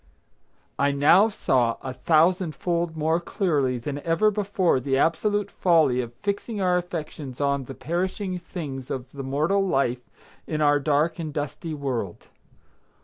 I 0.79 0.89
now 0.91 1.29
saw 1.29 1.77
a 1.83 1.93
thousand 1.93 2.55
fold 2.55 2.97
more 2.97 3.19
clearly 3.19 3.77
than 3.77 3.99
ever 3.99 4.31
before 4.31 4.79
the 4.79 4.97
absolute 4.97 5.51
folly 5.51 6.01
of 6.01 6.11
fixing 6.23 6.59
our 6.59 6.75
affections 6.75 7.39
on 7.39 7.65
the 7.65 7.75
perishing 7.75 8.39
things 8.39 8.89
of 8.89 9.11
the 9.11 9.21
mortal 9.21 9.63
life 9.63 10.01
in 10.47 10.59
our 10.59 10.79
dark 10.79 11.19
and 11.19 11.31
dusty 11.31 11.75
world. 11.75 12.23